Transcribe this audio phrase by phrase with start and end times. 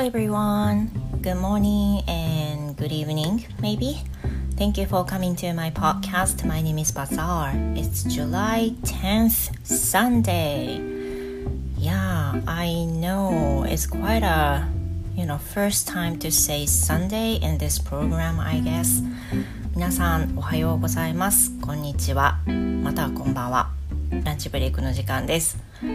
[0.00, 0.90] everyone.
[1.20, 4.00] Good morning and good evening, maybe.
[4.56, 6.42] Thank you for coming to my podcast.
[6.46, 7.52] My name is Bazaar.
[7.76, 10.80] It's July 10th, Sunday.
[11.76, 14.66] Yeah, I know it's quite a
[15.14, 19.02] you know first time to say Sunday in this program, I guess.
[19.76, 21.52] 皆さんおはようございます。
[21.60, 22.38] こんにちは。
[22.46, 23.70] またはこんばんは。
[24.24, 25.58] ランチブレイクの時間です。
[25.82, 25.88] ラ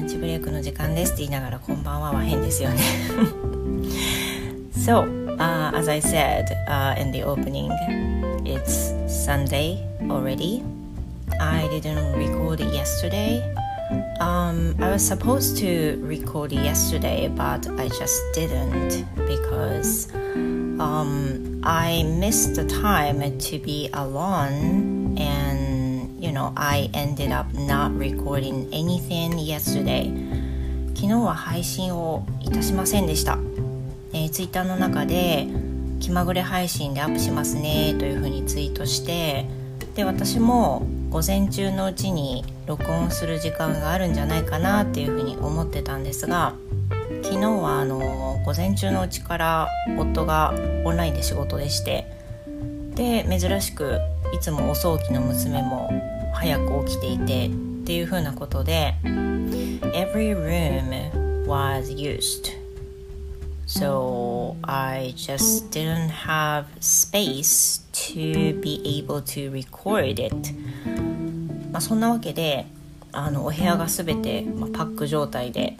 [0.00, 3.51] ンチブレイクの時間ですって言いながらこんばんはは変ですよね
[4.81, 5.03] So,
[5.39, 7.71] uh, as I said uh, in the opening,
[8.45, 10.63] it's Sunday already.
[11.39, 13.43] I didn't record it yesterday.
[14.19, 20.13] Um, I was supposed to record it yesterday, but I just didn't because
[20.79, 25.77] um, I missed the time to be alone and
[26.19, 30.11] you know, I ended up not recording anything yesterday.
[30.95, 33.37] 昨日は配信をいたしませんでした。
[34.12, 35.46] えー、ツイッターの中で
[36.00, 39.46] 気まぐれ配信でアップしますねというふうにツイートして
[39.94, 46.54] で私も午前中のうちに録音する時間があるんじゃないかなっていうふうに思ってたんですが
[47.22, 49.68] 昨日はあの午前中のうちから
[49.98, 52.06] 夫がオンラインで仕事でして
[52.94, 53.98] で珍しく
[54.34, 55.90] いつも遅起きの娘も
[56.34, 57.50] 早く起きていてっ
[57.84, 62.61] ていう風なことで Every room was used
[63.74, 70.34] So I just didn't have space to be able to record it
[71.72, 72.66] まあそんなわけで
[73.12, 74.44] あのお部屋が全て、
[74.74, 75.78] パック状態で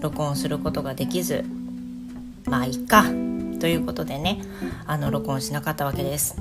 [0.00, 1.44] 録音することができず
[2.46, 3.04] まあいっか
[3.60, 4.42] ということでね
[4.86, 6.36] あの録音しなかったわけです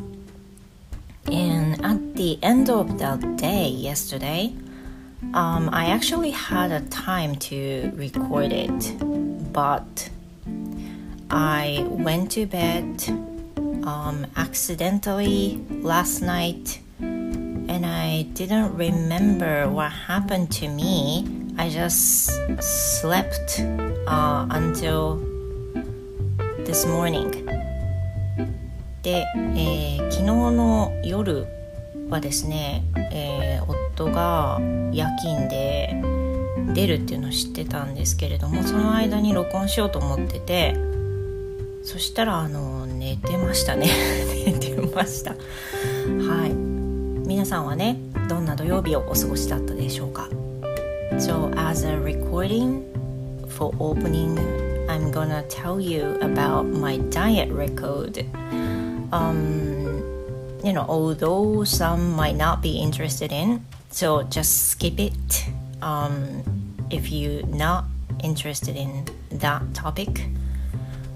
[1.27, 4.55] And at the end of the day yesterday,
[5.33, 8.71] um, I actually had a time to record it,
[9.53, 10.09] but
[11.29, 13.03] I went to bed
[13.83, 21.25] um, accidentally last night and I didn't remember what happened to me.
[21.57, 22.31] I just
[22.61, 23.59] slept
[24.07, 25.19] uh, until
[26.65, 27.45] this morning.
[29.01, 31.45] で、えー、昨日の夜
[32.09, 34.59] はですね、えー、夫が
[34.91, 35.95] 夜勤で
[36.73, 40.94] 出るっていうのを知ってたんですけれどもその間に録音しようと思ってて
[41.85, 43.87] そしたらあの寝てましたね
[44.45, 46.53] 寝てましたはい
[47.27, 47.97] 皆さんはね
[48.27, 50.27] どんな土曜日をお過ごしだったでしょうか
[51.17, 52.83] So as a recording
[53.47, 54.37] for opening
[54.89, 58.25] I'm gonna tell you about my diet record
[59.11, 59.85] um,
[60.63, 65.45] you know, although some might not be interested in, so just skip it
[65.81, 66.43] um,
[66.89, 67.85] if you're not
[68.23, 70.27] interested in that topic.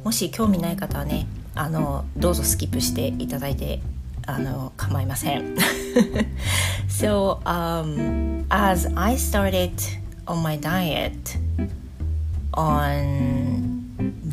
[0.03, 3.81] もし興味ない方はね、あのどうぞスキップしていただいて
[4.25, 5.55] あの構いません。
[6.87, 9.71] so, um, as I started
[10.25, 11.37] on my diet
[12.53, 13.83] on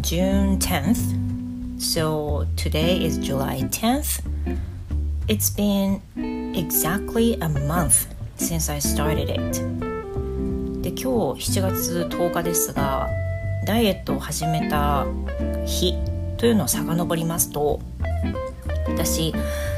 [0.02, 1.26] June 10th,
[1.78, 4.22] So today is July 10th.
[5.28, 6.00] It's been
[6.56, 8.06] exactly a month
[8.36, 9.60] since I started it.
[10.82, 13.10] で今日7月10日ですが
[13.66, 15.06] ダイエットを始めた
[15.66, 15.94] 日
[16.38, 17.80] というのを遡りますと
[18.86, 19.34] 私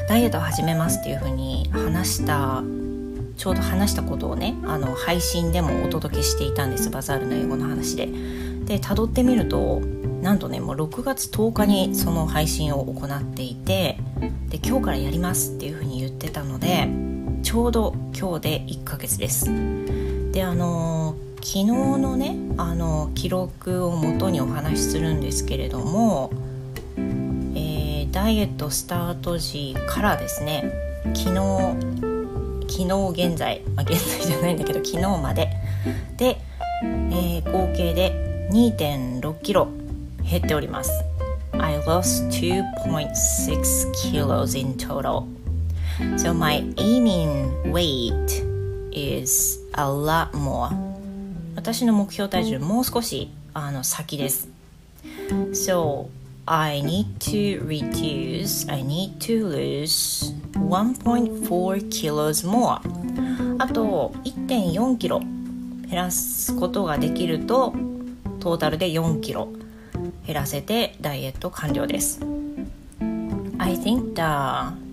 [0.07, 2.63] ダイエットを始めますっていうふうに話した
[3.35, 8.07] ちょうど話したことをねあの配信でもお届けしていたんですバザールの英語の話で。
[8.69, 9.79] で辿ってみると
[10.21, 13.97] なんとねもう6月10日にその配信を行っていて
[14.49, 16.87] で今日からやりますっていうふうに言ってたので
[17.41, 19.49] ちょうど今日で1ヶ月です
[20.31, 21.08] であの
[21.41, 26.31] 昨日のねあの記録をもとにお話しするんですけれども、
[26.97, 30.71] えー、ダイエットスタート時からですね
[31.15, 31.99] 昨日
[32.69, 35.49] 昨日現在、まあ、現在じゃないんだけど昨日まで。
[36.17, 36.37] で、
[36.83, 39.67] えー、合計で2.6キロ
[40.23, 40.91] 減っております。
[41.53, 45.25] I lost 2.6 kilos in total.
[46.17, 48.45] So my aiming weight
[48.91, 50.88] is a lot more.
[51.59, 54.47] 私の目標体重もう少しあの先です
[55.51, 56.07] so
[56.45, 62.79] I need to reduce I need to lose 1.4 kilos more
[63.57, 67.73] あと1.4キロ減らすことができると
[68.39, 69.49] トータルで4キロ
[70.25, 72.21] 減らせてダイエット完了です
[73.57, 74.21] I think the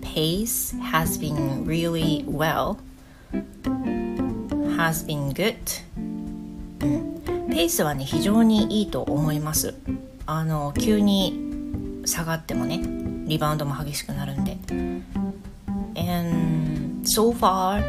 [0.05, 2.75] pace has been really well
[4.75, 5.55] has been good、
[5.97, 6.06] うん、
[7.57, 9.73] ペースはね非常にいいと思います。
[10.27, 12.79] あの急に下がってもね
[13.25, 14.59] リバウンドも激しくなるんで。
[15.95, 17.81] And so far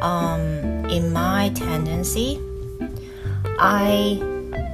[0.00, 2.38] um, in my tendency
[3.58, 4.18] I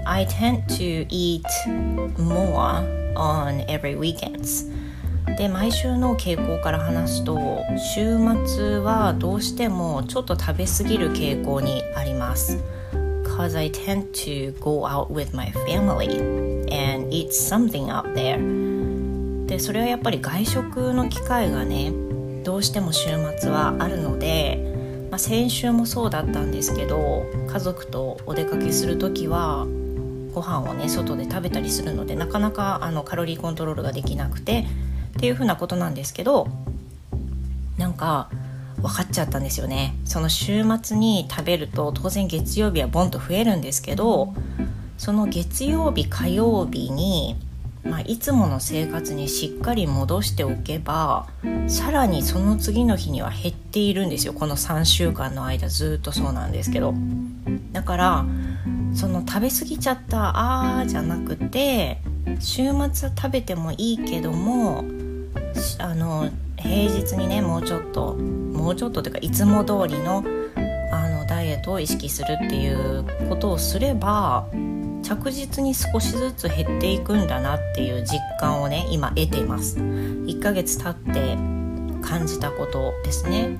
[0.06, 1.42] I tend to eat
[2.16, 2.84] more
[3.16, 4.70] on every weekends.
[5.36, 7.40] で毎週の傾向から話すと
[7.76, 12.77] 週末はどうしてもちょっと食べ過ぎる傾向にあります。
[13.38, 16.18] Because I tend to go out with my family
[16.72, 18.36] and eat something out there.
[19.46, 21.92] でそれはやっぱり外食の機会がね
[22.42, 29.66] どうしても週末はあるので、まあ、先週もそうだったんですけど家族とお出かけする時は
[30.34, 34.66] ご飯をね外で食べたりするのでなかなかあのカロリーコントロールができなくて
[35.16, 36.48] っていうふうなことなんですけど
[37.78, 38.28] なんか
[38.80, 39.94] 分かっちゃったんですよね。
[40.04, 44.34] その週末に食べると当然月曜日はボンと増えるんですけど
[44.96, 47.36] その月曜日火曜日に、
[47.84, 51.28] まあ、いつもの生活にしっかり戻しておけば
[51.66, 54.32] さらにその次の日には減っているんですよ。
[54.32, 56.94] この3週間の間ずっとそうなんですけど。
[57.72, 58.24] だから
[58.94, 61.98] その食べ過ぎちゃったあーじゃなくて
[62.40, 64.84] 週末食べてもいいけども
[65.78, 66.28] あの
[66.60, 70.24] 平日にねもうちょっともうちょっとというかいつも通りの
[70.90, 74.46] あのダイエットを意識するっていうことをすれば
[75.02, 79.78] 着実に少しずつ減っていくんだなっていう実感をね今得ています。
[79.78, 81.36] 1ヶ月経って
[82.02, 83.58] 感じたことですね。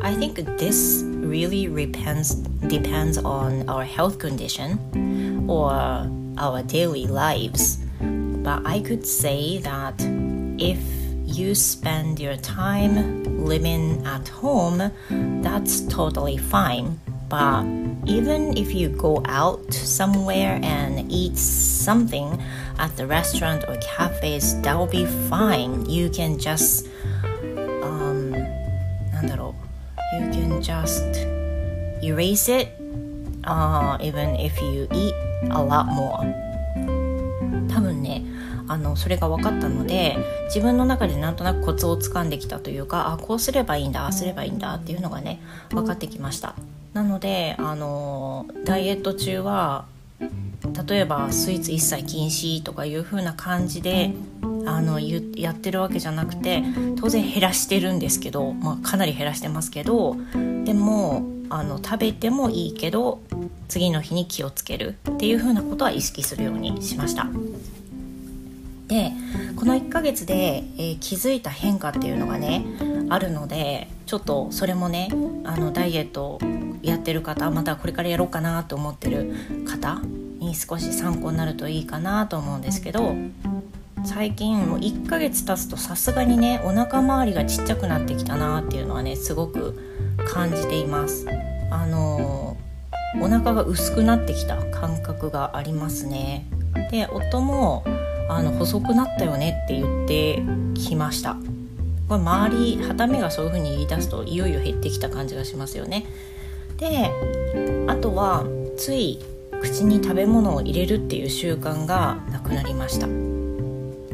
[0.00, 2.36] I think this really depends,
[2.68, 4.78] depends on our health condition
[5.48, 5.72] or
[6.38, 7.80] our daily lives.
[8.42, 9.94] But I could say that
[10.58, 10.78] if
[11.27, 14.91] you spend your time living at home,
[15.41, 16.99] that's totally fine.
[17.29, 17.63] But
[18.05, 22.41] even if you go out somewhere and eat something
[22.77, 25.89] at the restaurant or cafes, that will be fine.
[25.89, 26.87] You can just,
[27.81, 28.31] um,
[29.11, 29.63] なんだろう
[30.15, 31.01] you can just
[32.03, 32.67] erase it,
[33.45, 35.13] uh, even if you eat
[35.49, 36.19] a lot more.
[37.67, 38.21] 多分ね、
[38.68, 40.16] あのそれが分かったので
[40.46, 46.54] 自分の中でなんとなくコツをつかんできたというかあこうすればいいんだあすればいいんだっていうのがね分かってきました
[46.92, 49.86] なのであのダイエット中は
[50.86, 54.12] 例えばスイーツ一切禁止とかいう風な感じで
[54.66, 56.62] あのやってるわけじゃなくて
[57.00, 60.16] 当然減らしてるんですけど、まあ、かなり減らしてますけど
[60.64, 63.20] でもあの食べてもいいけど
[63.68, 67.28] 次の日に気をつけるっていう風なことは意識するようにしました。
[68.88, 69.12] で
[69.56, 72.64] この1ヶ月で、えー、気づいた変化っていうのがね
[73.10, 75.10] あるのでちょっとそれもね
[75.44, 76.38] あのダイエット
[76.82, 79.34] やってる方またこれからやろうかなと思ってる
[79.66, 80.00] 方
[80.38, 83.14] に少し参考になるといいかなと思うんですけど
[84.04, 89.78] 最近もう1ヶ月経つとさすがにねお腹周りがちっちゃくなってきたなっていうのはねすごく
[90.26, 91.26] 感じています。
[91.70, 92.56] あの
[93.20, 96.46] お腹が薄くなってきた感覚がありますね。
[96.90, 97.84] で夫も
[98.28, 100.42] あの細くなったよねって言って
[100.74, 101.36] きました。
[102.08, 106.06] これ周りはためがそういう風に言い出すといよいよ減ってきた感じがしますよね。
[106.78, 107.10] で
[107.86, 108.44] あとは
[108.76, 109.18] つい
[109.60, 113.06] 口に食べ物を入れるっていう習慣がなくなりました。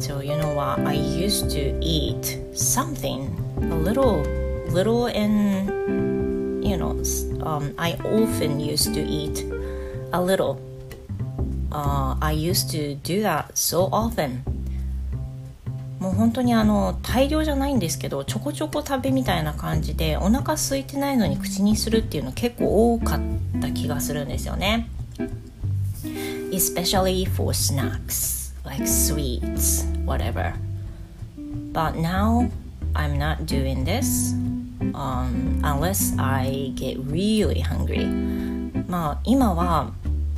[0.00, 0.80] So you know what?
[0.87, 3.28] I used to eat something.
[3.61, 4.23] A little
[4.73, 6.97] little and you know
[7.44, 9.44] um, I often used to eat
[10.12, 10.56] a little.
[11.75, 14.43] Uh, I used to do that so often
[15.99, 23.21] もう本当にあの大量じゃないんですけどちょこちょこ食べみたいな感じでお腹空いてないのに口にするっていうの結構多かっ
[23.61, 24.88] た気がするんですよね
[26.52, 30.52] especially for snacks like sweets whatever
[31.73, 32.50] but now
[32.95, 34.35] I'm not doing this
[34.93, 38.07] um, unless I get really hungry
[38.88, 39.93] まあ今は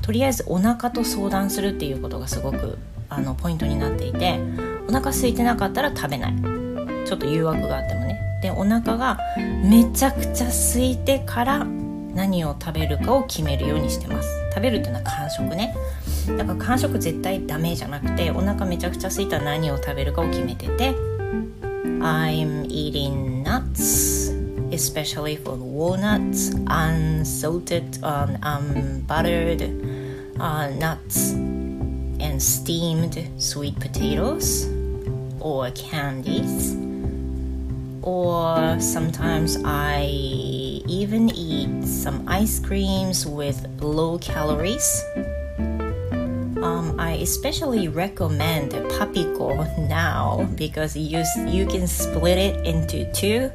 [0.06, 4.38] とりあえずお腹と相談するっていうことがすごくあのポイントになっていて
[4.88, 6.34] お腹空いてなかったら食べない。
[7.04, 8.20] ちょっと誘惑があってもね。
[8.40, 9.18] でお腹が
[9.64, 11.64] めちゃくちゃ空いてから
[12.14, 14.28] 何を食べるかを決めるようにしてます。
[14.54, 15.74] 食べるっていうのは間食ね。
[16.38, 20.94] だから間食絶対ダメじゃなくてお腹めちゃくちゃ空いたら何を食べるかを決めてて
[22.00, 24.32] I'm eating nuts
[24.70, 29.95] especially for walnuts unsalted um, unbuttered
[30.40, 34.66] uh, nuts and steamed sweet potatoes
[35.40, 36.76] or candies.
[38.02, 40.06] Or sometimes I
[40.86, 45.02] even eat some ice creams with low calories
[46.62, 49.54] Um, I especially recommend Papico
[49.88, 53.50] now because you you can split it into two,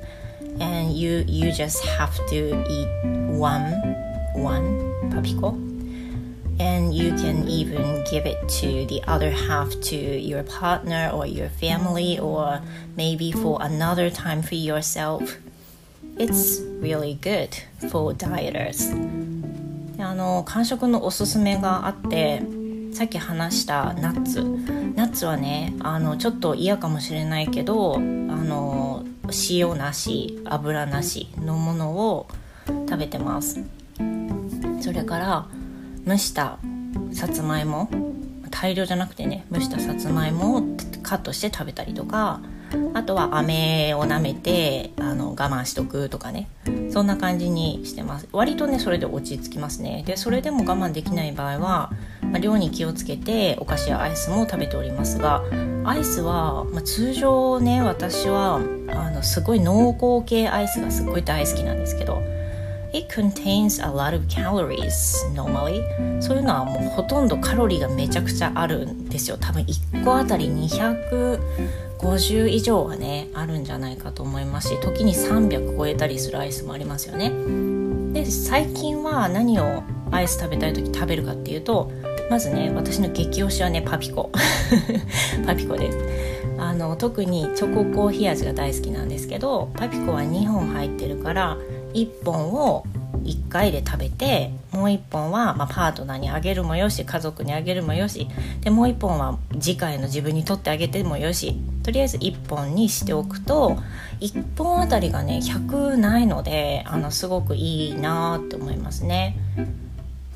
[0.59, 2.89] and you you just have to eat
[3.35, 3.67] one
[4.33, 5.57] one Papico,
[6.61, 11.49] and you can even give it to the other half to your partner or your
[11.49, 12.61] family or
[12.95, 15.37] maybe for another time for yourself.
[16.17, 17.57] It's really good
[17.89, 18.93] for dieters.
[19.97, 22.41] あの間食のおすすめがあって
[22.91, 24.41] さっき話したナッツ
[24.95, 29.05] ナッツはねあのちょっと嫌かもしれないけどあの
[29.49, 32.27] 塩なし油なしのものを
[32.67, 33.63] 食べてます
[34.81, 35.47] それから
[36.05, 36.59] 蒸した
[37.13, 37.89] さつまいも。
[38.51, 40.63] 大量じゃなくてね蒸したさつまいもを
[41.01, 42.41] カットして食べたりとか
[42.93, 46.47] あとは飴を舐めてあの我慢しとくとかね。
[46.91, 48.27] そんな感じにしてます。
[48.33, 50.03] 割とねそれで落ち着きますね。
[50.05, 51.91] でそれでも我慢できない場合は、
[52.21, 55.41] まあ、量に気をつけてお菓子やアイスも食べておりますが
[55.85, 62.21] アイスは、まあ、通常ね私はあのすごい濃厚系アイスがすっごい大好きなんですけど
[62.93, 65.81] It contains a lot of calories normally.
[66.21, 69.37] そういうのはもうほとんどカロリーがめちゃくちゃあるんですよ。
[69.39, 77.31] 多分1個あたり250以上はねあるんじゃないかと思いますし時に300超えたりするアイスもありますよね。
[78.13, 81.89] で最近は何をアイス食べたい時食べるかっていうと
[82.29, 84.31] まずね私の激推しはねパピコ。
[85.47, 85.97] パピコです。
[86.57, 91.57] あの特にチョココーヒー味が大好きなんですけどパピコは2本入ってるから
[91.93, 92.85] 1本を
[93.23, 98.27] 1回で食べてもう1本は、ま、パートナーにあげるもよし家族にあげるもよし
[98.61, 103.77] でもう1本は次回の自分にとってあげてもよしとりあえず1本にしておくと
[104.19, 109.35] 1本あたりがね100ないのであのすごくいいなって思いますね。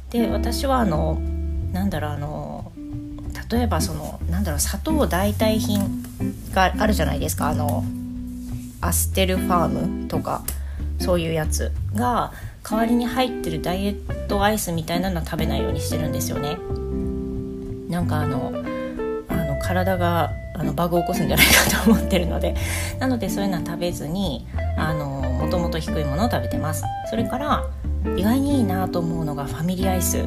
[0.09, 1.19] で私はあの
[1.71, 2.71] なんだろうあの
[3.49, 6.03] 例えばそのなんだろう砂糖代替品
[6.53, 7.83] があるじゃないですかあの
[8.81, 9.67] アステルファー
[10.03, 10.43] ムとか
[10.99, 12.31] そういうやつが
[12.63, 16.57] 代わりに入ってるダイエットアイスみたいなのは食べないようにしてるんですよね。
[17.89, 18.51] なんかあの
[19.29, 22.55] あの体があのバグを起こすんじゃないかと思ってるので。
[22.99, 24.47] なのでそういうのは食べずに
[24.77, 26.83] あのもともと低いものを食べてます。
[27.09, 27.63] それから
[28.17, 30.17] 意外にいいなと思うのがファミリーアイス。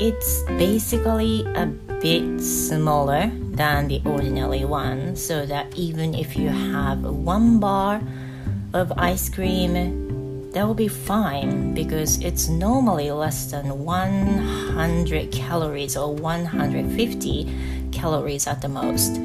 [0.00, 1.68] It's basically a
[2.00, 8.00] bit smaller than the ordinary one so that even if you have one bar
[8.74, 9.72] of ice cream
[10.52, 18.60] that will be fine because it's normally less than 100 calories or 150 calories at
[18.60, 19.20] the most.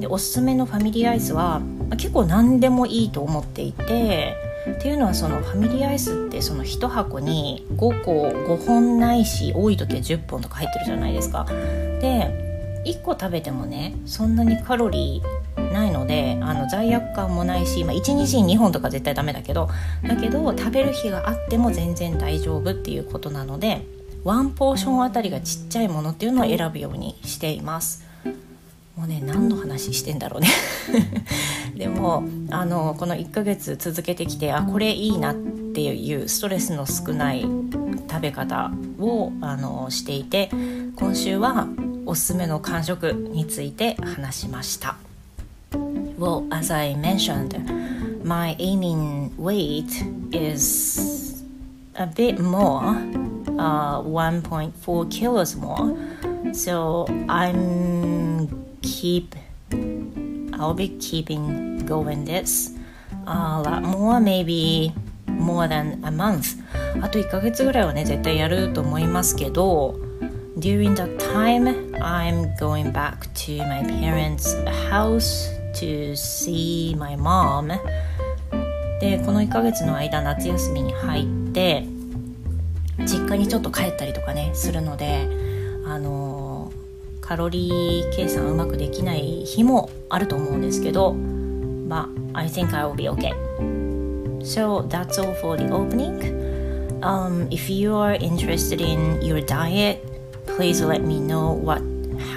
[0.00, 4.36] でおすすめのファミリーアイスはまあ結構何でもいいと思っていて
[4.70, 11.46] っていうのはそのファミリーアイスってその1箱に5個5本ないし多い時は10本とか入ってるじゃないですか。
[12.00, 12.46] で
[12.84, 15.37] 1個食べてもねそんなにカロリー
[15.72, 19.68] ないのであの罪悪感もないし、まあ、1日に2本とか絶対ダメだけど
[20.06, 23.84] だけど食べる日があっても全然大丈夫っていうことなので
[24.24, 28.08] ワンポーションあたりがちっちゃいものっていうのを選ぶようにしています。
[28.96, 30.48] もうね何の話してんだろうね
[31.76, 37.42] でもあのこの1ヶ月続けてきてあこれいいなっていうストレスの少ない
[38.10, 40.50] 食べ方をあのしていて
[40.96, 41.68] 今週は
[42.06, 45.07] おすすめの間食について話しました。
[46.17, 47.57] Well, as I mentioned,
[48.23, 51.43] my aiming weight is
[51.95, 52.95] a bit more,
[53.59, 55.97] uh, 1.4 kilos more.
[56.53, 58.47] So I'm
[58.81, 59.35] keep,
[60.53, 62.71] I'll be keeping going this
[63.27, 64.93] a lot more, maybe
[65.27, 66.57] more than a month.
[67.01, 69.95] あと1ヶ月ぐらいはね、絶対やると思いますけど、
[70.57, 74.55] During that time, I'm going back to my parents'
[74.89, 75.49] house
[75.80, 77.78] to see my mom
[79.00, 81.86] でこの1ヶ月の間夏休みに入って
[83.00, 85.28] 実家にちょっと帰ったりとかねするので
[85.86, 86.72] あの
[87.20, 93.34] カロリー計算うまくできない日もあると思うんですけど But I think I will be okay
[94.40, 96.20] So that's all for the opening
[97.02, 99.98] um, If you are interested in your diet
[100.46, 101.82] please let me know what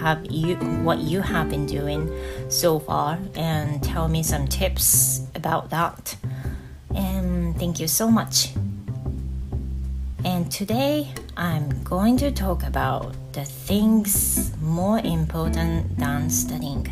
[0.02, 2.10] have you what you have been doing
[2.50, 6.18] so far and tell me some tips about that.
[6.96, 8.54] And thank you so much.
[10.26, 16.88] And today I'm going to talk about the things more important than studying.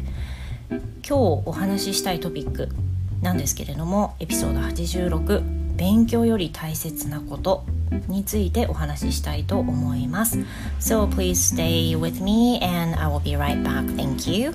[0.70, 2.70] 今日お話ししたいトピック
[3.24, 7.64] なんですけれどもエピソード86勉強より大切なこと
[8.10, 10.40] についてお話ししたいと思います。
[10.82, 13.86] So please stay with me and I will be right back.
[13.96, 14.52] Thank you.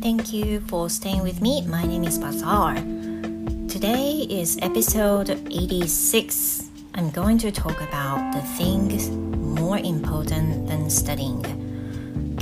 [0.00, 1.66] Thank you for staying with me.
[1.68, 2.76] My name is Bazaar.
[3.68, 6.70] Today is episode 86.
[6.94, 9.10] I'm going to talk about the things
[9.63, 11.43] more important than studying.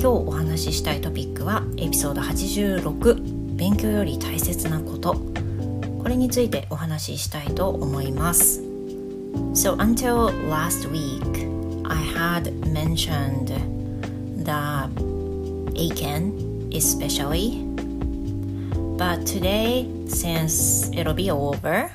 [0.00, 8.60] 日お話ししたいトピックはエピソード86勉強より大切なことこれについてお話ししたいと思います
[9.54, 11.20] So until last week
[11.84, 13.48] I had mentioned
[14.44, 14.88] the
[15.74, 17.64] Aiken especially
[18.96, 21.90] but today since it'll be over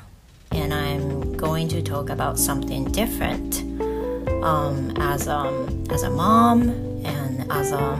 [0.51, 3.63] and I'm going to talk about something different
[4.42, 6.70] um, as, um, as a mom
[7.04, 7.98] and as a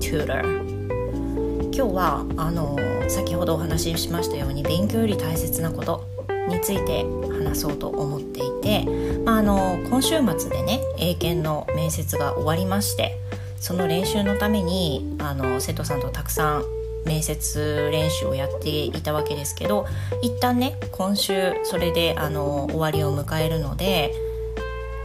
[0.00, 0.42] tutor.
[1.74, 2.76] 今日はあの
[3.08, 6.04] 先ほどお話ししましたように勉強より大切なこと
[6.48, 7.04] について
[7.44, 8.84] 話そうと思っていて、
[9.24, 13.16] まあ、あの今週末でね英検の面接が終わりまして
[13.58, 16.64] その練習のためにあの生徒さんとたくさん
[17.06, 19.86] 面接練習をやっていたわけですけど
[20.22, 24.12] 一旦ね今週それであの終わりを迎えるので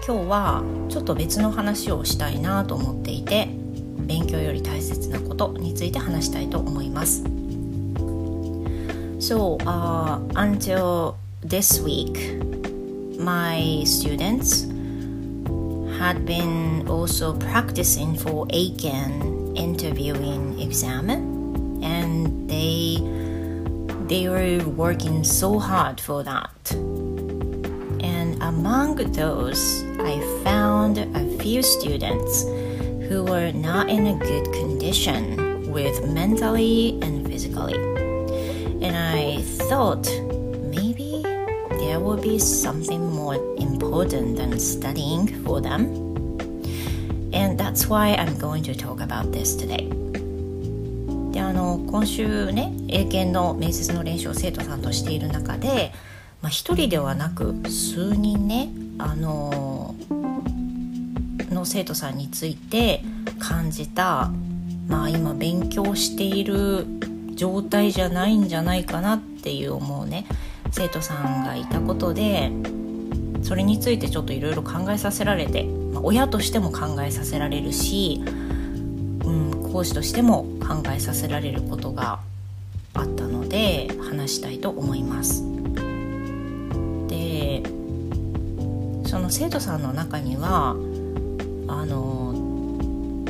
[0.07, 3.49] 今日はちょっと別の話をしたいなと思っていて
[3.97, 7.23] 勉強より大切なことについて話したいと思います。
[9.19, 12.41] So, uh, until this week,
[13.19, 14.69] my students
[15.99, 21.09] had been also practicing for ACAN interviewing exam
[21.83, 23.03] and they
[24.07, 26.96] they were working so hard for that
[28.56, 32.44] among those i found a few students
[33.08, 37.74] who were not in a good condition with mentally and physically
[38.82, 40.06] and i thought
[40.62, 41.22] maybe
[41.80, 45.86] there will be something more important than studying for them
[47.32, 49.88] and that's why i'm going to talk about this today
[51.32, 55.92] であの今週ね英検の面接の練習を生徒さんとしている中で、
[56.47, 59.93] まあ、1人ではなく数人ねあの
[61.51, 63.03] の生徒さんについて
[63.37, 64.31] 感じた、
[64.87, 66.85] まあ、今勉強している
[67.35, 70.25] 状態じゃないんじゃないかなっていう思うね
[70.71, 72.49] 生徒さんがいたことで
[73.43, 78.23] それについてちょっといろいろ考えさせられて、まあ、親としても考えさせられるし、
[79.25, 82.21] うん、講師としても考えさせられることが
[82.93, 85.56] あったので話したいと思います。
[89.27, 90.69] の生徒さんの中には
[91.67, 91.95] あの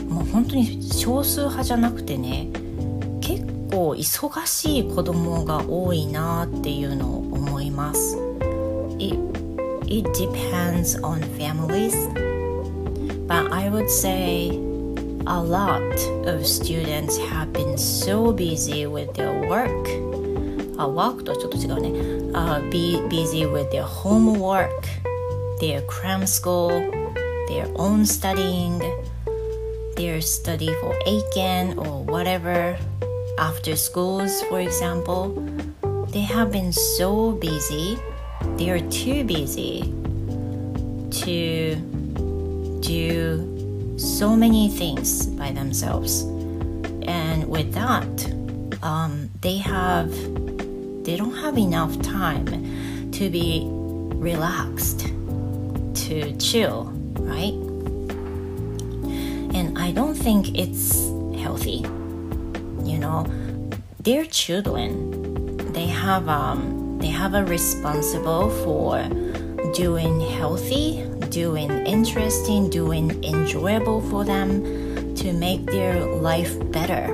[0.09, 2.49] もう本当に少数派じゃなくてね
[3.19, 8.15] 結構忙しい子供が多いなっていうのを思います。
[8.99, 9.17] It,
[9.87, 11.95] it depends on families,
[13.27, 14.49] but I would say
[15.25, 15.81] a lot
[16.27, 19.71] of students have been so busy with their work.
[20.77, 21.89] Uh, work とはちょっと違うね。
[22.33, 24.69] Uh, be busy with their homework,
[25.59, 26.69] their cram school,
[27.47, 28.79] their own studying,
[29.95, 32.77] their study for Aiken or whatever,
[33.39, 35.29] after schools, for example.
[36.11, 37.97] They have been so busy,
[38.57, 39.93] they are too busy
[41.11, 41.75] to
[42.81, 46.21] do so many things by themselves.
[47.07, 48.33] And with that,
[48.83, 50.11] um, they have
[51.03, 55.07] they don't have enough time to be relaxed,
[56.07, 56.85] to chill,
[57.19, 57.53] right?
[59.53, 60.95] And I don't think it's
[61.35, 61.83] healthy.
[62.83, 63.25] You know,
[63.99, 69.03] their children, they have um, they have a responsible for
[69.75, 77.13] doing healthy, doing interesting, doing enjoyable for them to make their life better.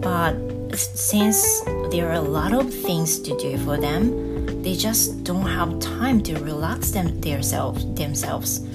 [0.00, 0.34] But
[0.74, 4.27] since there are a lot of things to do for them,
[4.62, 8.66] they just don't have time to relax them themselves themselves.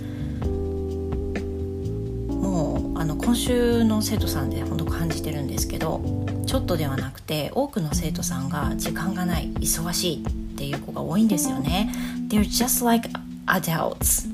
[2.29, 6.01] もうあの今週の生徒さんで本当感じてるんですけど
[6.45, 11.91] ちょっとではなくて多くの生徒さんが時間がない忙しいっていう子が多いんですよね
[12.27, 13.09] They're just like
[13.47, 14.29] adults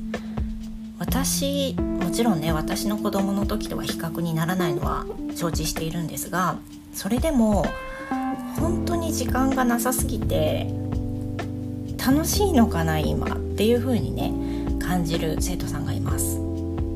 [0.98, 6.58] 私もちろんね私の子供の時とは比較にならないのは承知しているんですが
[6.94, 7.66] それでも
[8.60, 10.68] 本当に時間がなさすぎて
[12.06, 14.34] 楽しいのかな今っていう風にね
[14.80, 16.40] 感じる生徒さんがいます。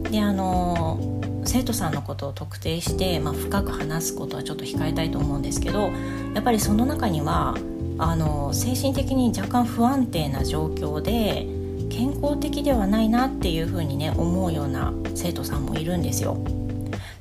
[0.10, 5.92] であの生徒さんのことを特定して、まあ、深く話すことはちょっと控えたいと思うんですけど
[6.34, 7.56] やっぱりその中には
[7.98, 11.46] あの精神的に若干不安定な状況で
[11.90, 16.38] 健康的ではないなっていうふうにね思うような生徒さんもいるんですよ。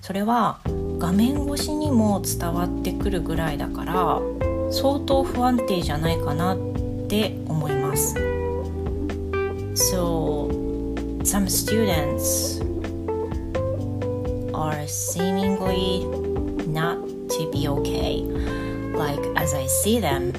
[0.01, 0.59] それは
[0.99, 4.21] 画面越しにも伝わってくるぐらいだから
[4.71, 6.72] 相当不安定じゃないかなっ
[7.12, 8.16] て思います。
[9.76, 10.50] So
[11.24, 12.60] some students
[14.54, 16.06] are seemingly
[16.68, 16.98] not
[17.30, 18.24] to be okay.
[18.96, 20.34] Like as I see them,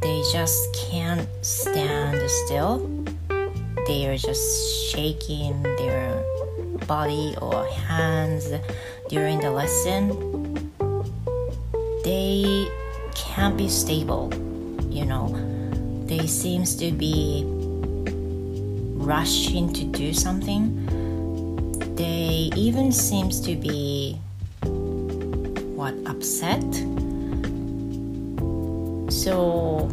[0.00, 2.88] they just can't stand still.
[3.86, 6.24] They are just shaking their
[6.86, 8.50] body or hands
[9.08, 10.72] during the lesson.
[12.02, 12.66] They
[13.14, 14.32] can't be stable,
[14.90, 15.28] you know.
[16.09, 17.43] They seems to be
[18.97, 20.73] rushing to do something.
[21.93, 24.17] They even seems to be
[25.77, 26.65] what upset.
[29.13, 29.85] So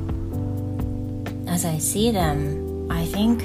[1.46, 3.44] as I see them, I think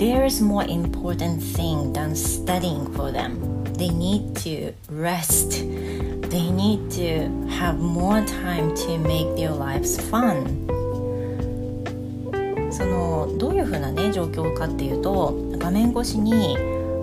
[0.00, 3.64] there is more important thing than studying for them.
[3.74, 5.50] They need to rest.
[5.60, 7.28] They need to
[7.60, 10.75] have more time to make their lives fun.
[13.38, 16.56] どういうふうなね状況かっていうと画面越しに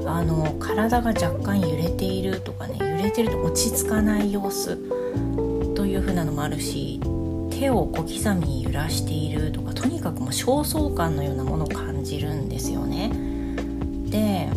[0.06, 4.78] あの体が若干揺れているとかね揺れてると落ち着かない様子
[5.76, 7.00] というふうなのもあるし
[7.52, 13.12] 手を小刻みに揺らしているとかとにかくもう焦燥感のようなものを感じるんですよね。
[14.10, 14.50] で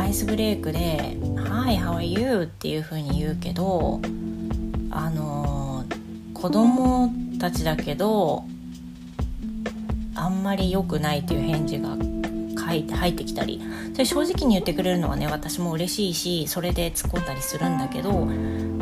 [0.00, 4.00] アイスブレイクで「Hi, how are you?」っていうふうに言うけど
[4.90, 5.84] あの
[6.34, 8.44] 子供たちだけど
[10.16, 11.96] あんまり良くないという返事が
[12.64, 13.60] 入って入ってきたり。
[13.96, 18.28] それ正直に言ってくれるのはね私も嬉しいしそれで突っ込んだりするんだけど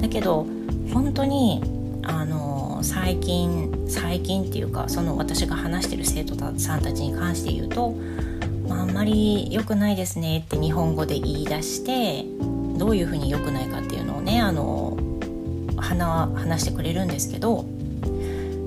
[0.00, 0.44] だけど
[0.92, 1.62] 本当に
[2.02, 7.94] あの最近最近っていうかその私が話してる生徒さんたちに関して言うと、
[8.68, 12.24] まあ、あんまり良くないですねって日本語で言い出して
[12.76, 14.98] どういうふうに良くないかっていうのをねあの
[16.34, 17.64] 話してくれるんですけど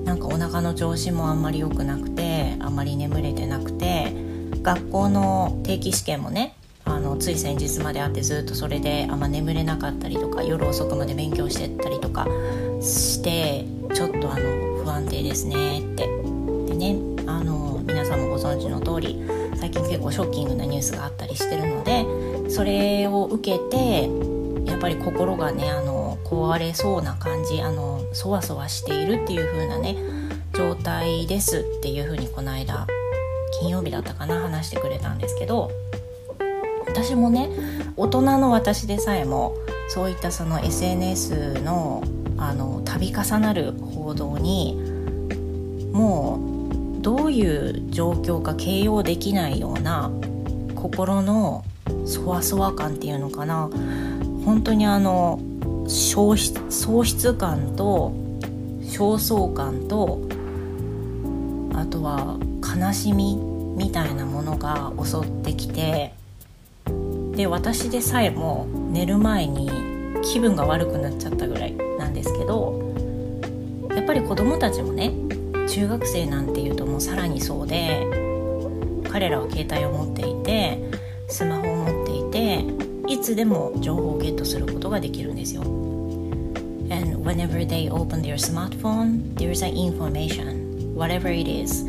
[0.08, 4.10] なんかお腹の調子もあんまり良くなくてあんまり眠れてなくて
[4.62, 6.54] 学校の定期試験もね
[6.86, 12.26] あのつい先日まであってずっとそれであんま眠れなかったりとか夜遅くまで勉強してたりとか
[12.80, 16.06] してちょっとあの不安定ですねって。
[16.06, 19.22] でねあの皆さんもご存知の通り
[19.56, 24.08] 最近結構ショッキングなニュースがあったりしてるのでそれを受けて
[24.64, 25.97] やっぱり心がねあの
[26.28, 29.96] 壊れそうな感じあのそわそわしているっていう風なね
[30.52, 32.86] 状態ですっていう風にこの間
[33.60, 35.70] 金曜日だったかな話してくれたんですけど
[36.86, 37.48] 私もね
[37.96, 39.54] 大人の私でさえも
[39.88, 42.02] そういったその SNS の
[42.36, 44.76] あの度重なる報道に
[45.92, 46.40] も
[46.98, 50.10] うどういう状況か形容できないような
[50.74, 51.64] 心の
[52.04, 53.70] そわそわ感っていうのかな。
[54.44, 55.40] 本当にあの
[55.88, 58.12] 喪失感と
[58.82, 60.20] 焦燥感と
[61.74, 63.36] あとは悲しみ
[63.76, 66.12] みたいなものが襲ってきて
[67.32, 69.70] で私でさえも寝る前に
[70.22, 72.92] 気分が悪くなっちゃったぐらいなんですけど
[73.90, 75.12] やっぱり子供たちもね
[75.68, 78.06] 中学生なんていうともうさらにそうで
[79.08, 80.78] 彼らは携帯を持っていて
[81.28, 85.62] スマホを持っていていつでも情報をゲットすることができるんですよ。
[86.90, 91.84] And whenever they open their smartphone, there's an information, whatever it is,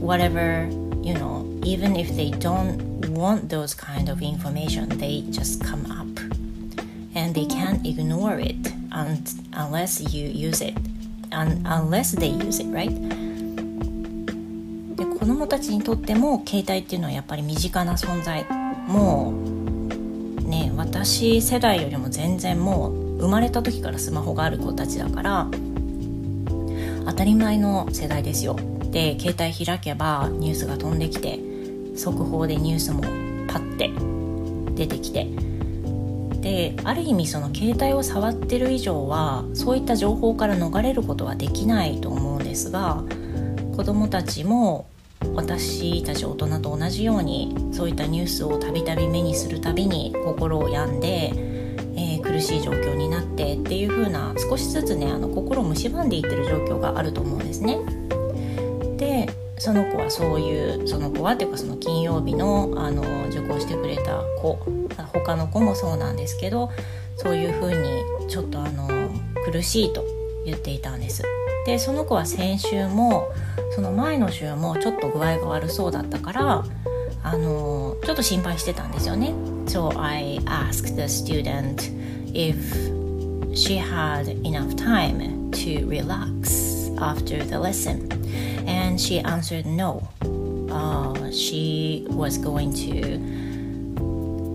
[0.00, 0.68] whatever,
[1.02, 2.78] you know, even if they don't
[3.12, 6.06] want those kind of information, they just come up.
[7.14, 8.56] And they can't ignore it
[8.92, 10.74] un- unless you use it,
[11.32, 12.90] un- unless they use it, right?
[14.96, 18.44] で子供たちにとっても携帯っていうのはやっぱり身近な存在
[18.88, 19.57] もう
[20.88, 25.46] 私世代よりも全然もう生まれた時からスマホがある子たちだから
[27.04, 28.56] 当たり前の世代ですよ。
[28.90, 31.38] で携帯開けばニュースが飛んできて
[31.94, 33.02] 速報でニュースも
[33.46, 33.90] パッて
[34.74, 35.26] 出てきて。
[36.40, 43.02] である意味その携帯を触ってる以上はそういった情報から逃れることはできないと思うんですが
[43.76, 44.86] 子どもたちも
[45.34, 51.32] 私たち大人と同じようにそういったニュースをたびたび目にするたびに心を病んで、
[51.96, 57.78] えー、苦しい状況になってっていう風な少しずつねあの心を蝕んでいってる状況があると思うんですね。
[58.96, 59.28] で
[59.58, 64.58] その子はそういうその子はっていうかその金曜日のあの受講してくれた子
[65.12, 66.70] 他の子もそうなんですけど
[67.16, 68.88] そういうふうにちょっとあの
[69.44, 70.04] 苦しいと
[70.44, 71.22] 言っていたんです。
[71.66, 73.32] でその子は先週も
[73.74, 76.64] その前の週もちょっと具合が悪そうだったから
[77.22, 79.34] あのちょっと心配してたんですよね。
[79.66, 81.92] So I asked the student
[82.32, 82.56] if
[83.54, 88.08] she had enough time to relax after the lesson
[88.66, 90.08] and she answered no.
[90.70, 93.18] Uh, she was going to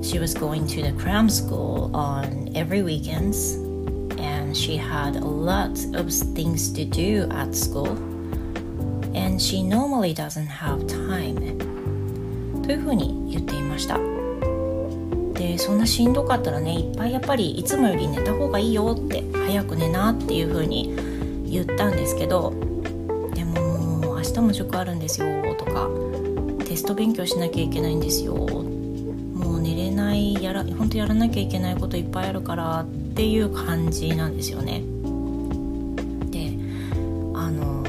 [0.03, 3.62] she was going to the cram school on every weekends
[4.53, 7.97] and she had a lot of things to do at school.
[9.15, 11.57] And she normally doesn't have time.
[12.61, 13.97] というふうに言っていました。
[15.33, 20.95] でそんなしんどかったらねいっぱいやっぱりいつもより寝た方がいいよって早く寝なっていうふうに
[21.49, 22.53] 言ったんですけど
[23.33, 25.89] でももう明日も塾あるんですよとか
[26.65, 34.81] テスト勉強しなきゃいけないんですよもう寝れないやら本当やらなきゃいけないこといっぱいあるからってっていう感じなんですよね。
[36.31, 36.57] で
[37.35, 37.83] あの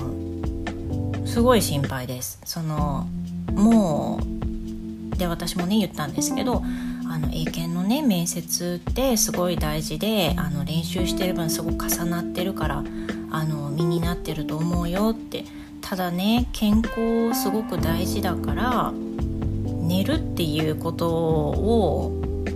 [1.26, 2.38] すごい心配です。
[2.44, 3.06] その
[3.54, 6.62] もうで私もね言ったんですけど
[7.08, 12.84] あの英検のね面接ってすごい大事であの練習してる分すごく重なってるから
[13.30, 15.46] あの身になってると思うよって
[15.80, 22.12] ただね健康すごく大事だから寝るっていうことを、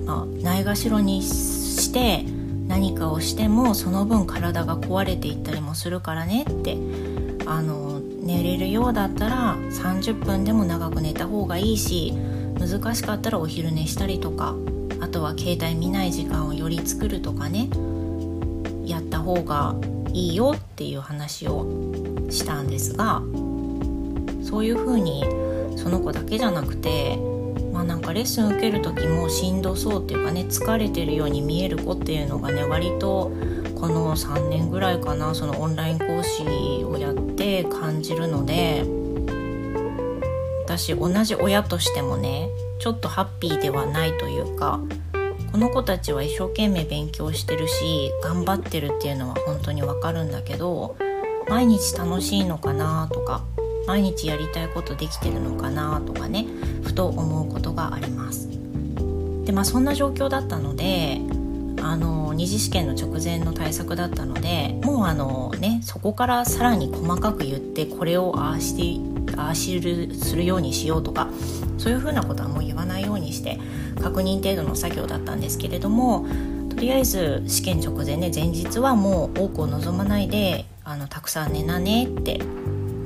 [0.06, 2.37] あ、ないがしろにして
[2.68, 6.76] 何かをしてもその分体が壊れていったりもするからねって
[7.46, 12.12] あの寝れるようだったら30分でも長く寝た方がいいし
[12.60, 14.54] 難しかったらお昼寝したりとか
[15.00, 17.70] あとは携帯見ない時間をより作るとかね
[18.84, 19.74] やった方が
[20.12, 21.66] いいよっていう話を
[22.30, 23.22] したんですが
[24.42, 25.24] そういうふうに
[25.76, 27.18] その子だけじゃなくて
[27.88, 33.32] なんかレッスン受ける時もしんどそうっていうかね疲れてるように見える子っていうのがね割と
[33.74, 36.44] この3年ぐらいかなそのオンライン講師
[36.84, 38.84] をやって感じるので
[40.64, 44.80] 私同じ親としてもねちょっとハッピーではないというか
[45.50, 50.94] この子たちは一生懸命勉強してるし頑張ってるっていうのは本当にわかるんだけど
[51.48, 53.42] 毎日楽しいのかなとか
[53.88, 56.46] 毎日やりたいことできてるのかなとかね
[56.84, 58.46] ふと思うことがあります。
[59.46, 61.22] でまあそんな状況だったので
[61.80, 69.00] あの二次試験の直前の対策だったのでもうあのねそこからさらに細かく言ってこれをああして
[69.38, 71.30] ああしるするようにしようとか
[71.78, 73.58] そういうふうなことはもう言わないようにして
[74.02, 76.26] 確認程度の作業だったんですけれども
[76.68, 82.40] とりあえず試験直前ね前日はもう多くを望まないであのたくさん寝なねって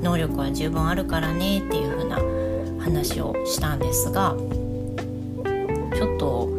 [0.03, 2.17] 能力は十分あるからねっていう風な
[2.83, 4.35] 話をしたんですが
[5.95, 6.49] ちょっと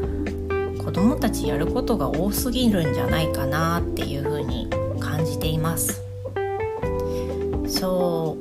[0.82, 6.02] 子どもたちやることが多すぎるんじゃないかなっていう風に感じています。
[7.66, 8.36] So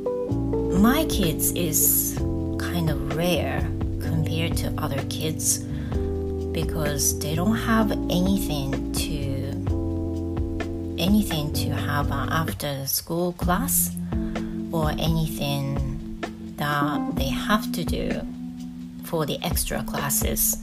[0.80, 2.18] my kids is
[2.58, 3.62] kind of rare
[4.00, 5.66] compared to other kids
[6.54, 9.14] because they don't have anything to
[10.98, 13.92] anything to have an after school class
[14.74, 16.20] or anything
[16.58, 18.20] that they have to do
[19.04, 20.58] for the extra classes.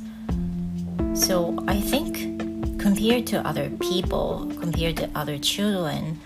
[1.15, 6.19] So I think compared to other people, compared to other children,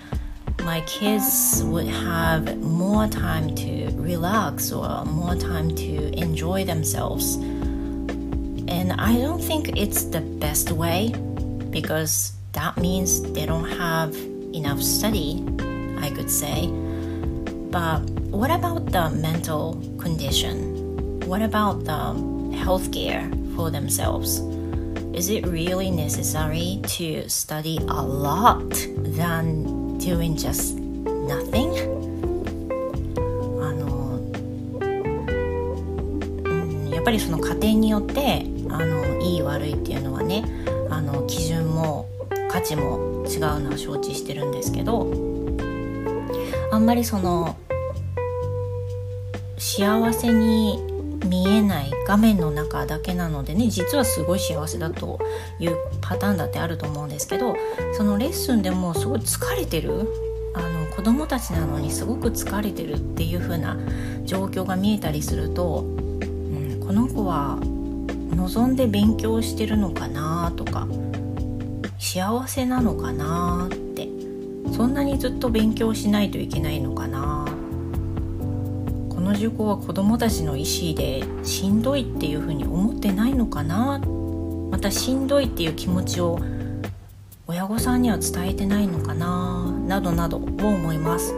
[0.63, 7.35] my kids would have more time to relax or more time to enjoy themselves.
[8.67, 11.13] And I don't think it's the best way
[11.71, 14.17] because that means they don't have
[14.55, 15.45] enough study,
[15.99, 16.71] I could say.
[17.75, 21.19] But what about the mental condition?
[21.27, 22.15] What about the
[22.55, 24.39] healthcare for themselves?
[25.13, 28.71] Is it really necessary to study a lot
[29.19, 31.75] than doing just nothing?
[33.61, 34.21] あの、
[36.45, 40.45] うん、やっぱりその家庭によってあのいい悪いっていうのはね
[40.91, 42.09] あの基準も
[42.49, 45.13] 価値も違うのは承知してるんですけど
[46.71, 47.57] あんまりその
[49.77, 50.79] 幸せに
[51.27, 55.19] 見えない画面の中だけなのでね実はすごい幸せだと
[55.59, 57.57] いうパターンだってあると思うんですけど
[57.97, 60.09] そのレッスンでもすごい疲れてる
[60.55, 63.77] あの子供たちなのにすごく疲れてるっていう風な
[64.25, 67.59] 状況が見えたりすると、うん、この子は
[68.37, 70.87] 望んで勉強してるのかなとか
[71.99, 74.09] 幸せなのかなって
[74.73, 77.54] そんなにずっと勉強しないといけないのかな
[79.25, 83.99] の受講は子どもたちの意思でしんどいっていうふうに思ってないのかな、
[84.71, 86.39] またしんどいっていう気持ちを
[87.47, 89.71] 親御さんには伝えてないのかな？
[89.87, 91.35] などなどを思います。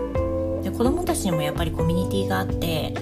[0.62, 2.94] で子どもたちにもやっぱりコミュニティがあって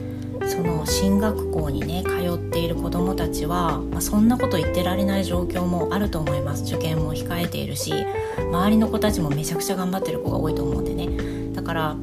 [0.47, 6.65] その進学校にね通っている子どもたちは、まあ、そんなこと言ってられない状況もあると思います。
[6.65, 7.93] 受験も控えているし
[8.39, 11.55] 周りの子たちもめちゃくちゃ頑張ってる子が多いと思うんでね。
[11.55, 11.97] だから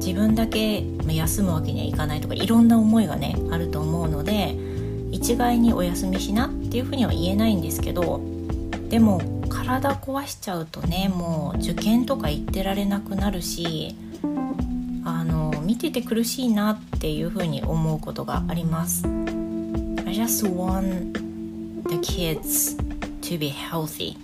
[0.00, 4.56] 自分だけ休むわけにはいかないとかいろんな思いがねあると思うので
[5.12, 8.20] 一概にお休みしなっていうふうには言えないんですけど
[8.88, 13.94] でも体壊しちゃうとねもう受験とか行ってられなくなるし
[15.04, 19.06] あの見てて苦しいなっていうふうに思うことがあります。
[20.10, 21.12] I just want
[21.88, 22.76] the kids
[23.22, 24.16] to be healthy,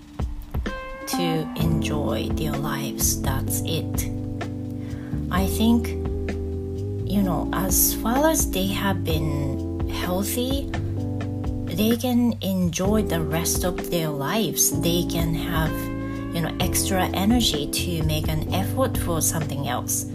[1.07, 3.23] to enjoy their lives.
[3.23, 4.16] That's it.
[5.37, 5.89] I think,
[7.05, 10.71] you know, as far as they have been healthy,
[11.67, 14.73] they can enjoy the rest of their lives.
[14.81, 15.77] They can have,
[16.35, 20.09] you know, extra energy to make an effort for something else.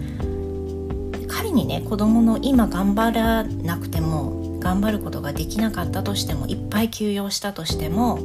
[1.27, 8.17] 仮にね子供の今頑張らなくても頑張ることができなかったとしてもいっぱい休養したとしても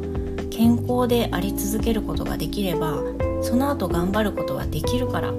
[0.50, 3.02] 健康であり続けることができれば
[3.42, 5.32] その後頑張ることはできるから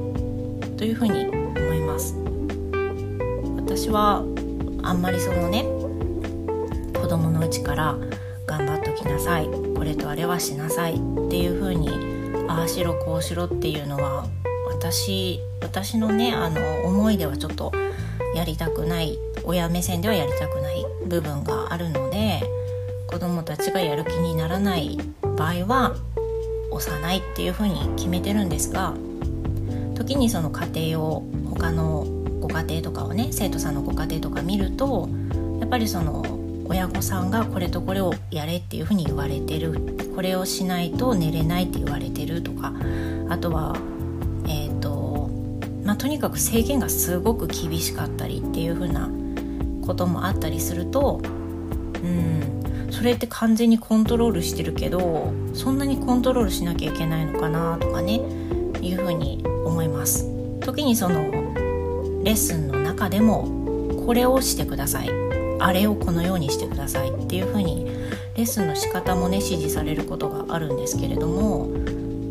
[0.78, 1.37] というふうに
[3.78, 4.24] 私は
[4.82, 5.64] あんまりそのね
[7.00, 7.96] 子供のうちから
[8.48, 10.98] 頑張っときなさいこれとあれはしなさいっ
[11.30, 11.88] ていうふうに
[12.48, 14.26] ああしろこうしろっていうのは
[14.68, 17.72] 私私のねあの思いではちょっと
[18.34, 22.42] やりたくない親目線ではやりたくない部分があるので
[23.06, 24.98] 子供たちがやる気にならない
[25.38, 25.96] 場合は
[26.72, 28.96] 押さないっていうふうに決めてるんですが
[29.94, 32.17] 時にその家庭を他の
[32.48, 35.10] ご家庭とかをね生徒さんのご家庭とか見ると
[35.60, 36.24] やっぱりその
[36.66, 39.98] 親御さんがこれとこれをやれっていうふうに言われてる。
[40.16, 42.74] これをしないと寝れないって言われてるとか。
[43.30, 43.76] あとは
[44.48, 45.30] えっ、ー、と
[45.84, 49.10] まあとにかく制限がすごく厳しかったりっていうふうな
[49.86, 51.22] こともあったりすると
[52.04, 58.22] うんそれって完全にコントロールしてるけどそんなにコントロールしなきゃいけないのかなとかね
[58.82, 60.26] いうふうに思います。
[60.62, 61.47] 時にその
[62.28, 63.48] レッスンの中でも
[64.06, 65.10] これをしてください
[65.62, 67.86] あれをこのようにしてくださいっていうふうに
[68.36, 71.70] レッスンの仕方もね指示されることがあるんですけれども、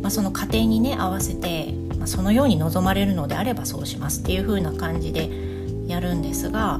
[0.03, 5.31] まあ、その過程にね合わせて、まあ、そのように望まれるのであればそうしますっていう風な感じで
[5.87, 6.79] やるんですが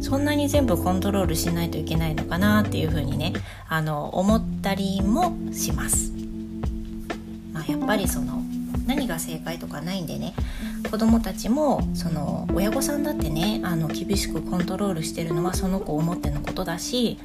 [0.00, 3.32] そんなに全部コントロールしないといけないのかなっていう風にね
[3.68, 6.10] あの思ったりもします。
[7.52, 8.42] まあ、やっぱりその
[8.88, 10.34] 何が正解とかないんでね
[10.90, 17.18] 子どもたちもその親御さんだってねあの厳しくコントロールしてるのはその子を思ってのことだし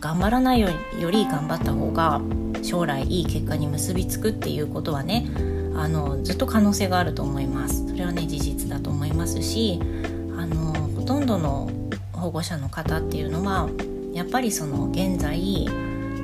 [0.00, 0.68] 頑張らないよ
[1.10, 2.20] り頑張った方が
[2.62, 5.28] 将来いい結果に結びつくっていうことはね
[5.76, 7.88] あのずっと可能性があると思います。
[7.88, 9.78] それはね事実だと思いますし
[10.36, 11.70] あのほとんどの
[12.12, 13.68] 保護者の方っていうのは
[14.12, 15.66] やっぱりその現在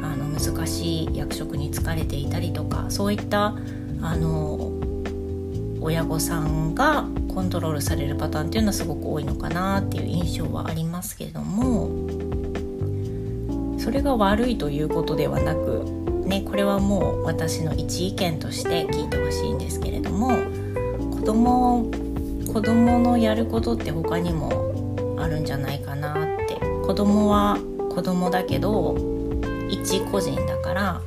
[0.02, 3.54] あの難しい役職に就かれていたりとかそういった
[4.02, 4.77] あの
[5.88, 11.88] 親御さんがコントロールされるパターンっていうのはすごく多いのかなっていう印象はありますけれども
[13.78, 15.84] それが悪いということではなく、
[16.26, 20.36] ね、これはもう私の一意見として聞いてほしいんですけれども
[21.10, 21.90] 子供
[22.52, 27.56] 子供のやることって他にもあるんじゃないかなって子供は
[27.94, 28.94] 子供だけど
[29.70, 31.00] 一個人だから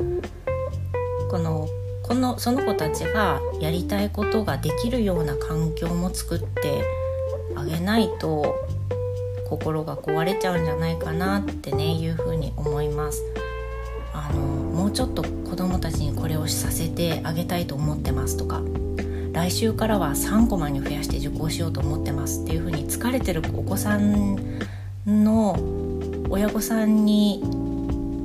[2.32, 6.84] のその子たちがやりたいことができるような環境も作って
[7.56, 8.56] あげないと
[9.50, 13.22] 心が壊れちゃうんじゃないかなってねいうふうに思います。
[14.14, 18.62] あのもうちょっと子どもたちにこれをさせてあげたいと思ってますとか
[19.32, 24.36] 来週からは3コマに増やして受講しようと思ってますっていうふうに疲れてるお子さん
[25.06, 25.58] の
[26.30, 27.42] 親御さんに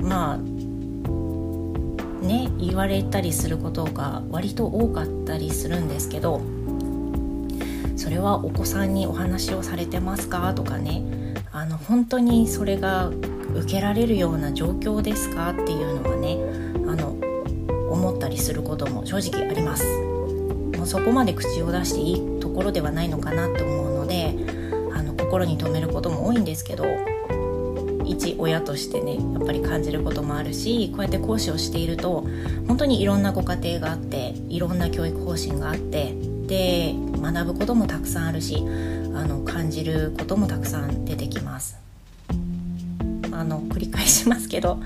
[0.02, 0.55] まあ
[2.26, 6.42] ね言われたりすることが割と多かったりするんですけど
[7.96, 10.52] それはお子さんにお話をされてますか？
[10.54, 11.02] とかね。
[11.52, 13.10] あの本当にそれが
[13.54, 15.50] 受けられるような状況ですか？
[15.50, 16.38] っていうのはね
[16.86, 17.16] あの
[17.90, 19.84] 思ったりすることも正直あります。
[20.76, 24.36] もうそこまで口を出していいところではないのかなと思うので
[24.94, 26.84] あの心に留めることも多いんですけど
[28.06, 32.24] 一親としてねやっぱり感じることもあるしこうやって講師をしていると
[32.68, 36.14] 本当にいろんなご家庭があっていろんな教育方針があって
[36.46, 38.58] で学ぶこともたくさんあるし
[39.14, 41.78] あの感じることもたくさん出てきます。
[43.32, 44.80] あの繰り返しますけど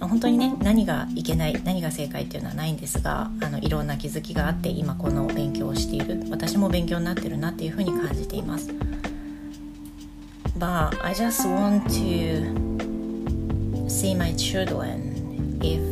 [0.00, 8.70] 本当にね何がいけない何が正解っていうのはないんですがあのいろんな気づきがあって今この勉強をしている私も勉強になってるなっていうふうに感じています。
[10.62, 15.82] But I just want to see my children if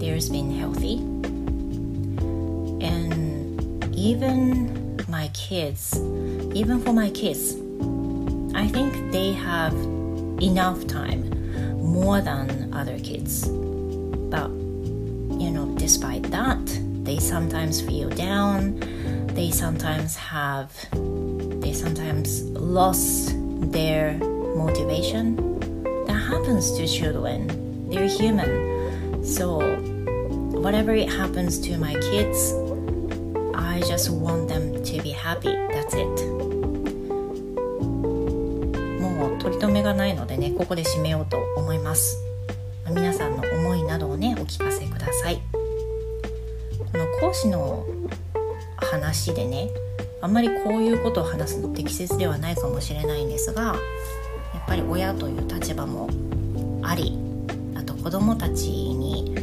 [0.00, 0.96] there's been healthy
[2.82, 5.94] and even my kids
[6.54, 7.52] even for my kids
[8.54, 9.74] I think they have
[10.40, 11.28] enough time
[11.82, 13.46] more than other kids.
[13.46, 14.48] But,
[15.38, 16.64] you know, despite that,
[17.04, 18.80] they sometimes feel down,
[19.34, 20.72] they sometimes have,
[21.74, 23.34] sometimes lost
[23.72, 24.14] their
[24.54, 25.36] motivation.
[26.06, 29.24] That happens to children, they're human.
[29.24, 29.58] So,
[30.52, 32.54] whatever it happens to my kids,
[33.54, 35.54] I just want them to be happy.
[35.72, 36.34] That's it.
[39.00, 42.18] もう取り留めがないのでねここで締めようと思います
[42.88, 45.40] 皆さんの思いなどをねお聞かせください
[46.92, 47.86] この講師の
[48.76, 49.70] 話でね
[50.24, 56.08] あんまりこういうことを話すの適切ではないかもしれないんですがやっぱり親という立場も
[56.82, 57.18] あり
[57.76, 59.34] あと子どもたちに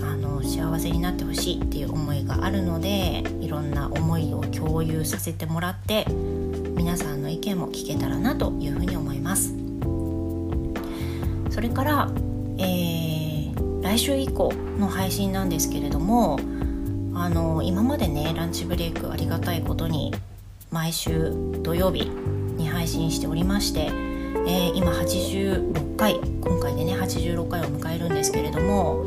[0.00, 9.52] あの幸せになってほしいっていう思いがあるのでいろんな思いを共有させてもらって皆さんの意見も聞けたらなというふうに思います。
[11.50, 12.08] それから、
[12.58, 16.38] えー、来週以降の配信なんですけれども
[17.12, 20.14] あの今までねランチブレイクありがたいことに
[20.70, 22.08] 毎週土曜日
[22.56, 23.86] に配信しておりまして、
[24.46, 29.04] えー、今86回今回でね86回を迎えるんですけれども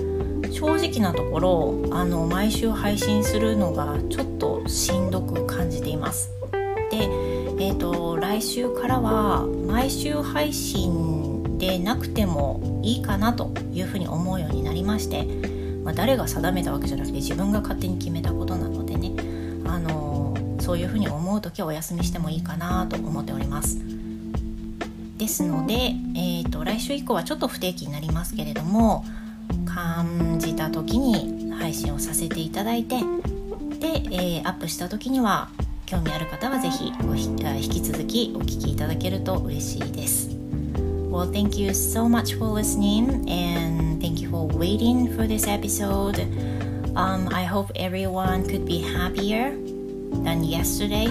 [0.51, 6.32] 正直なところあの毎週配信するのがちょっとしんどく感じています。
[6.91, 7.32] で
[7.62, 15.26] えーと、来週からは毎週配信でなくてもいいかなというふうに思うようになりまして、
[15.84, 19.12] まあ、誰が定めたわけじゃなくて自分が勝手に決めたことなのでね、
[19.68, 20.20] あの、
[20.62, 23.80] そういうふうに思う時はお休みしてもいいかなと思っております。
[25.18, 29.05] ですので、えーと、来週以降はちょっと不定期になりますけれども
[29.66, 32.95] 感じた時に配信をさせていただいて
[33.80, 35.49] で、えー、アップした時には
[35.86, 40.30] 興味ある方はぜひ引き続きお聞きいただけると嬉しいです。
[41.12, 46.22] Well, thank you so much for listening and thank you for waiting for this episode.
[46.95, 49.53] Um, I hope everyone could be happier
[50.12, 51.07] than yesterday.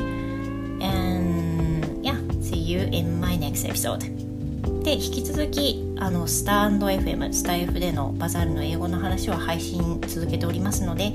[0.82, 4.04] And yeah, see you in my next episode.
[4.82, 11.12] で、引き続き、あの、スタンド FM、スタイフでのバザールの英語の話は配信続けておりますので、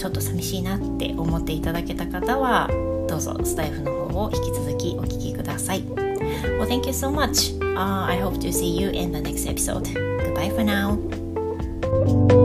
[0.00, 2.68] ちょっと寂しいなって思っていただけた方は
[3.06, 5.82] どうぞスタイフの方を引き続きお聞きください。
[5.82, 9.82] Well, thank you so much.、Uh, I hope to see you in the next episode.
[10.22, 12.39] Goodbye for now.